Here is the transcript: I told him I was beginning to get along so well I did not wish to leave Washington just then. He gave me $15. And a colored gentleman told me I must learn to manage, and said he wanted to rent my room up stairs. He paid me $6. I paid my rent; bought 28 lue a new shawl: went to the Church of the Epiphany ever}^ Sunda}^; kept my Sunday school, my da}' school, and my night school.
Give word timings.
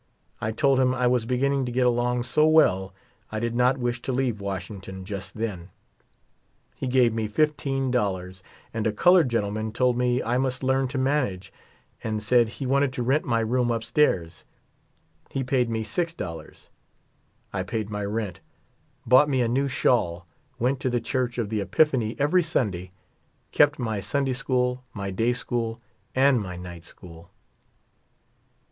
I 0.41 0.51
told 0.51 0.79
him 0.79 0.95
I 0.95 1.05
was 1.05 1.27
beginning 1.27 1.63
to 1.67 1.71
get 1.71 1.85
along 1.85 2.23
so 2.23 2.47
well 2.47 2.91
I 3.31 3.39
did 3.39 3.53
not 3.53 3.77
wish 3.77 4.01
to 4.01 4.11
leave 4.11 4.41
Washington 4.41 5.05
just 5.05 5.35
then. 5.37 5.69
He 6.75 6.87
gave 6.87 7.13
me 7.13 7.27
$15. 7.29 8.41
And 8.73 8.87
a 8.87 8.91
colored 8.91 9.29
gentleman 9.29 9.71
told 9.71 9.95
me 9.99 10.19
I 10.23 10.39
must 10.39 10.63
learn 10.63 10.87
to 10.87 10.97
manage, 10.97 11.53
and 12.03 12.23
said 12.23 12.49
he 12.49 12.65
wanted 12.65 12.91
to 12.93 13.03
rent 13.03 13.25
my 13.25 13.41
room 13.41 13.71
up 13.71 13.83
stairs. 13.83 14.43
He 15.29 15.43
paid 15.43 15.69
me 15.69 15.83
$6. 15.83 16.67
I 17.53 17.61
paid 17.61 17.91
my 17.91 18.03
rent; 18.03 18.39
bought 19.05 19.25
28 19.25 19.37
lue 19.41 19.45
a 19.45 19.47
new 19.49 19.67
shawl: 19.67 20.25
went 20.57 20.79
to 20.79 20.89
the 20.89 20.99
Church 20.99 21.37
of 21.37 21.49
the 21.49 21.61
Epiphany 21.61 22.15
ever}^ 22.15 22.41
Sunda}^; 22.43 22.89
kept 23.51 23.77
my 23.77 23.99
Sunday 23.99 24.33
school, 24.33 24.83
my 24.95 25.11
da}' 25.11 25.33
school, 25.33 25.79
and 26.15 26.41
my 26.41 26.55
night 26.55 26.83
school. 26.83 27.29